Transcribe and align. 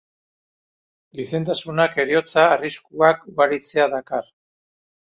Gizentasunak 1.19 2.01
heriotza 2.05 2.49
arriskuak 2.57 3.23
ugaritzea 3.35 3.91
dakar. 3.97 4.37